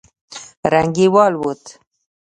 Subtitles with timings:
[0.71, 1.63] رنگ يې والوت.